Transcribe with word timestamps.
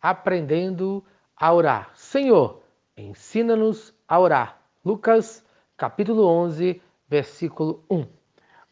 aprendendo 0.00 1.04
a 1.36 1.52
orar. 1.52 1.90
Senhor, 1.94 2.62
ensina-nos 2.96 3.94
a 4.06 4.18
orar. 4.18 4.60
Lucas, 4.84 5.44
capítulo 5.76 6.24
11, 6.24 6.80
versículo 7.08 7.84
1. 7.90 8.06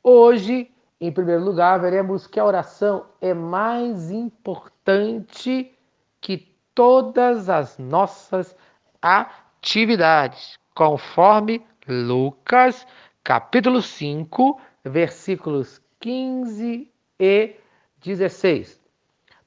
Hoje, 0.03 0.71
em 1.01 1.13
primeiro 1.13 1.45
lugar, 1.45 1.81
veremos 1.81 2.27
que 2.27 2.41
a 2.41 2.45
oração 2.45 3.07
é 3.21 3.35
mais 3.35 4.11
importante 4.11 5.73
que 6.21 6.57
todas 6.75 7.49
as 7.49 7.79
nossas 7.79 8.57
atividades, 9.01 10.59
conforme 10.75 11.65
Lucas, 11.87 12.87
capítulo 13.23 13.81
5, 13.83 14.61
versículos 14.85 15.81
15 16.01 16.91
e 17.19 17.57
16. 18.01 18.81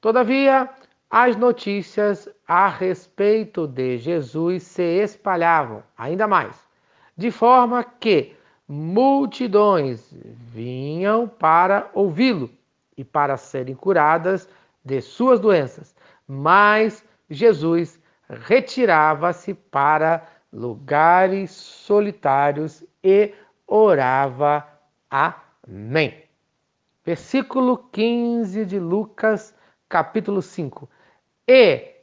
Todavia, 0.00 0.68
as 1.10 1.34
notícias 1.34 2.28
a 2.46 2.68
respeito 2.68 3.66
de 3.66 3.98
Jesus 3.98 4.62
se 4.62 5.02
espalhavam 5.02 5.82
ainda 5.98 6.28
mais, 6.28 6.56
de 7.16 7.32
forma 7.32 7.82
que 7.82 8.36
multidões 8.68 10.14
vinham 10.14 11.26
para 11.26 11.90
ouvi-lo 11.92 12.48
e 12.96 13.02
para 13.02 13.36
serem 13.36 13.74
curadas 13.74 14.48
de 14.84 15.00
suas 15.00 15.40
doenças. 15.40 15.96
Mas 16.28 17.04
Jesus 17.28 18.00
retirava-se 18.28 19.52
para 19.54 20.24
lugares 20.52 21.50
solitários 21.50 22.84
e 23.02 23.34
orava. 23.66 24.64
Amém. 25.10 26.22
Versículo 27.04 27.78
15 27.90 28.64
de 28.64 28.78
Lucas, 28.78 29.52
capítulo 29.88 30.40
5. 30.40 30.88
E 31.52 31.96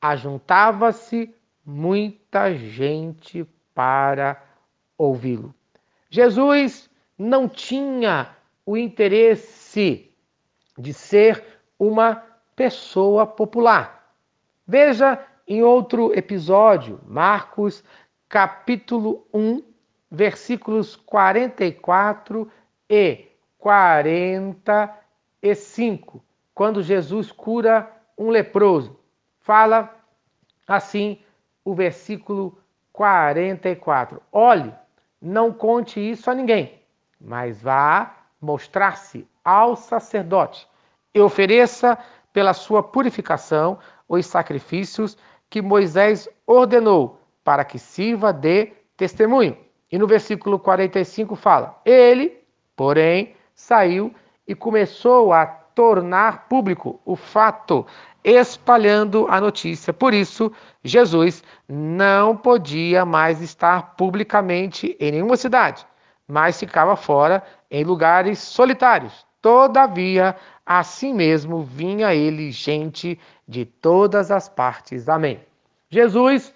ajuntava-se 0.00 1.34
muita 1.66 2.54
gente 2.54 3.44
para 3.74 4.40
ouvi-lo. 4.96 5.52
Jesus 6.08 6.88
não 7.18 7.48
tinha 7.48 8.30
o 8.64 8.76
interesse 8.76 10.08
de 10.78 10.94
ser 10.94 11.44
uma 11.76 12.24
pessoa 12.54 13.26
popular. 13.26 14.14
Veja 14.64 15.18
em 15.48 15.64
outro 15.64 16.16
episódio, 16.16 17.00
Marcos 17.04 17.82
capítulo 18.28 19.26
1, 19.34 19.64
versículos 20.08 20.94
44 20.94 22.48
e 22.88 23.26
45, 23.58 26.22
quando 26.54 26.84
Jesus 26.84 27.32
cura 27.32 27.96
um 28.20 28.28
leproso. 28.28 29.00
Fala 29.40 29.96
assim 30.68 31.18
o 31.64 31.74
versículo 31.74 32.58
44. 32.92 34.22
Olhe, 34.30 34.74
não 35.20 35.50
conte 35.50 35.98
isso 35.98 36.30
a 36.30 36.34
ninguém, 36.34 36.82
mas 37.18 37.62
vá 37.62 38.14
mostrar-se 38.38 39.26
ao 39.42 39.74
sacerdote 39.74 40.68
e 41.14 41.20
ofereça 41.20 41.98
pela 42.30 42.52
sua 42.52 42.82
purificação 42.82 43.78
os 44.06 44.26
sacrifícios 44.26 45.16
que 45.48 45.62
Moisés 45.62 46.28
ordenou 46.46 47.20
para 47.42 47.64
que 47.64 47.78
sirva 47.78 48.32
de 48.32 48.66
testemunho. 48.96 49.56
E 49.90 49.98
no 49.98 50.06
versículo 50.06 50.58
45 50.58 51.34
fala: 51.34 51.80
Ele, 51.84 52.38
porém, 52.76 53.34
saiu 53.54 54.14
e 54.46 54.54
começou 54.54 55.32
a 55.32 55.59
tornar 55.74 56.48
público 56.48 57.00
o 57.04 57.16
fato, 57.16 57.86
espalhando 58.22 59.26
a 59.28 59.40
notícia. 59.40 59.92
Por 59.92 60.12
isso, 60.12 60.52
Jesus 60.82 61.42
não 61.68 62.36
podia 62.36 63.04
mais 63.04 63.40
estar 63.40 63.94
publicamente 63.96 64.96
em 65.00 65.12
nenhuma 65.12 65.36
cidade, 65.36 65.86
mas 66.28 66.58
ficava 66.58 66.96
fora 66.96 67.42
em 67.70 67.84
lugares 67.84 68.38
solitários. 68.38 69.26
Todavia, 69.40 70.36
assim 70.66 71.14
mesmo 71.14 71.62
vinha 71.62 72.14
ele 72.14 72.50
gente 72.50 73.18
de 73.48 73.64
todas 73.64 74.30
as 74.30 74.48
partes. 74.48 75.08
Amém. 75.08 75.40
Jesus 75.88 76.54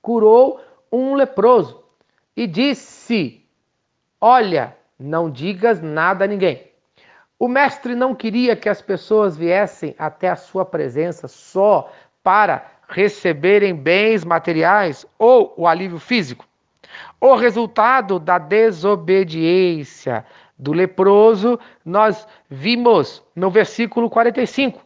curou 0.00 0.60
um 0.90 1.14
leproso 1.14 1.84
e 2.34 2.46
disse: 2.46 3.44
Olha, 4.20 4.76
não 4.98 5.30
digas 5.30 5.80
nada 5.82 6.24
a 6.24 6.28
ninguém. 6.28 6.67
O 7.38 7.46
mestre 7.46 7.94
não 7.94 8.14
queria 8.14 8.56
que 8.56 8.68
as 8.68 8.82
pessoas 8.82 9.36
viessem 9.36 9.94
até 9.98 10.28
a 10.28 10.36
sua 10.36 10.64
presença 10.64 11.28
só 11.28 11.90
para 12.22 12.66
receberem 12.88 13.74
bens 13.74 14.24
materiais 14.24 15.06
ou 15.18 15.54
o 15.56 15.66
alívio 15.66 15.98
físico. 15.98 16.44
O 17.20 17.36
resultado 17.36 18.18
da 18.18 18.38
desobediência 18.38 20.24
do 20.58 20.72
leproso 20.72 21.60
nós 21.84 22.26
vimos 22.50 23.22
no 23.36 23.50
versículo 23.50 24.10
45. 24.10 24.80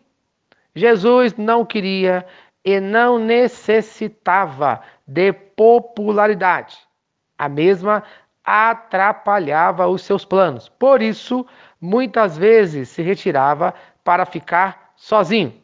Jesus 0.74 1.34
não 1.36 1.64
queria 1.64 2.26
e 2.64 2.80
não 2.80 3.18
necessitava 3.18 4.82
de 5.06 5.32
popularidade. 5.32 6.78
A 7.38 7.48
mesma 7.48 8.04
atrapalhava 8.44 9.86
os 9.86 10.02
seus 10.02 10.24
planos. 10.24 10.68
Por 10.68 11.00
isso, 11.00 11.46
muitas 11.80 12.36
vezes 12.36 12.88
se 12.88 13.02
retirava 13.02 13.74
para 14.04 14.24
ficar 14.26 14.92
sozinho. 14.96 15.54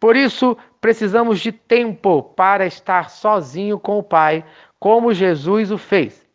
Por 0.00 0.16
isso, 0.16 0.56
precisamos 0.80 1.40
de 1.40 1.52
tempo 1.52 2.22
para 2.22 2.66
estar 2.66 3.10
sozinho 3.10 3.78
com 3.78 3.98
o 3.98 4.02
Pai, 4.02 4.44
como 4.78 5.14
Jesus 5.14 5.70
o 5.70 5.78
fez. 5.78 6.26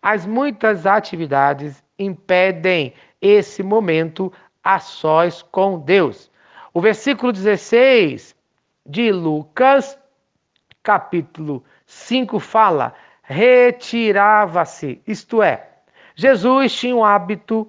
As 0.00 0.26
muitas 0.26 0.86
atividades 0.86 1.82
impedem 1.98 2.92
esse 3.20 3.62
momento 3.62 4.32
a 4.62 4.78
sós 4.78 5.42
com 5.42 5.78
Deus. 5.78 6.30
O 6.74 6.80
versículo 6.80 7.32
16 7.32 8.34
de 8.86 9.12
Lucas, 9.12 9.98
capítulo 10.82 11.62
5, 11.86 12.38
fala: 12.40 12.94
retirava-se, 13.32 15.00
isto 15.06 15.42
é, 15.42 15.68
Jesus 16.14 16.74
tinha 16.74 16.94
um 16.94 17.04
hábito 17.04 17.68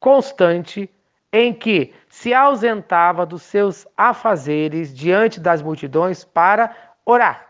constante 0.00 0.90
em 1.32 1.54
que 1.54 1.94
se 2.08 2.34
ausentava 2.34 3.24
dos 3.24 3.42
seus 3.42 3.86
afazeres 3.96 4.94
diante 4.94 5.40
das 5.40 5.62
multidões 5.62 6.24
para 6.24 6.74
orar. 7.04 7.46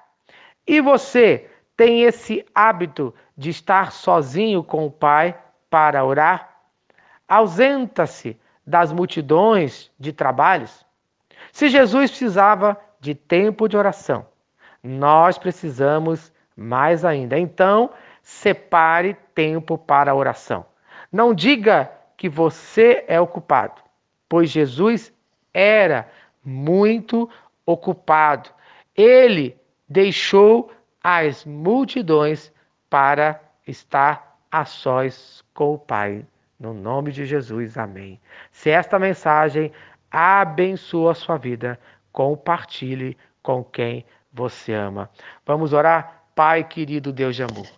E 0.66 0.80
você 0.80 1.50
tem 1.76 2.02
esse 2.02 2.44
hábito 2.54 3.14
de 3.36 3.50
estar 3.50 3.90
sozinho 3.90 4.62
com 4.62 4.86
o 4.86 4.90
Pai 4.90 5.38
para 5.68 6.04
orar? 6.04 6.56
Ausenta-se 7.26 8.38
das 8.66 8.92
multidões 8.92 9.90
de 9.98 10.12
trabalhos? 10.12 10.84
Se 11.52 11.68
Jesus 11.68 12.10
precisava 12.10 12.78
de 13.00 13.14
tempo 13.14 13.68
de 13.68 13.76
oração, 13.76 14.26
nós 14.82 15.36
precisamos 15.38 16.32
mais 16.56 17.04
ainda. 17.04 17.38
Então, 17.38 17.90
separe 18.22 19.16
tempo 19.34 19.76
para 19.76 20.12
a 20.12 20.14
oração. 20.14 20.64
Não 21.10 21.34
diga 21.34 21.90
que 22.16 22.28
você 22.28 23.04
é 23.06 23.20
ocupado, 23.20 23.82
pois 24.28 24.50
Jesus 24.50 25.12
era 25.52 26.08
muito 26.44 27.28
ocupado. 27.66 28.50
Ele 28.96 29.56
deixou 29.88 30.72
as 31.02 31.44
multidões 31.44 32.52
para 32.88 33.40
estar 33.66 34.38
a 34.50 34.64
sós 34.64 35.44
com 35.52 35.74
o 35.74 35.78
Pai. 35.78 36.24
No 36.58 36.72
nome 36.72 37.12
de 37.12 37.26
Jesus, 37.26 37.76
amém. 37.76 38.20
Se 38.50 38.70
esta 38.70 38.98
mensagem 38.98 39.72
abençoa 40.10 41.12
a 41.12 41.14
sua 41.14 41.36
vida, 41.36 41.78
compartilhe 42.12 43.16
com 43.42 43.62
quem 43.64 44.06
você 44.32 44.72
ama. 44.72 45.10
Vamos 45.44 45.72
orar? 45.72 46.23
Pai 46.34 46.64
querido 46.64 47.12
Deus 47.12 47.36
de 47.36 47.42
amor, 47.44 47.68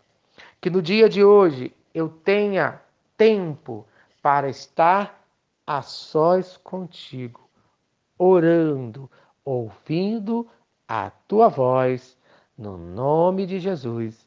que 0.61 0.71
no 0.71 0.81
dia 0.81 1.09
de 1.09 1.23
hoje 1.23 1.73
eu 1.95 2.09
tenha 2.09 2.81
tempo 3.17 3.87
para 4.23 4.49
estar 4.49 5.23
a 5.67 5.83
sós 5.83 6.57
contigo, 6.57 7.49
orando, 8.19 9.11
ouvindo 9.45 10.49
a 10.89 11.11
tua 11.11 11.49
voz, 11.49 12.17
no 12.57 12.79
nome 12.79 13.45
de 13.45 13.59
Jesus. 13.59 14.27